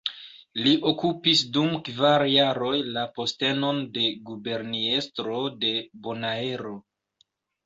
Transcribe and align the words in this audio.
Li 0.67 0.71
okupis 0.91 1.43
dum 1.57 1.67
kvar 1.89 2.25
jaroj 2.29 2.71
la 2.95 3.03
postenon 3.19 3.83
de 3.99 4.07
Guberniestro 4.31 5.37
de 5.67 5.71
Bonaero. 6.09 6.75